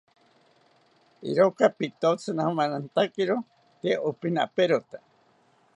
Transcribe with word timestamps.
Iroka 1.33 1.67
pitotzi 1.81 2.35
namanantakiro 2.41 3.37
tee 3.81 4.01
opinaperota 4.13 5.05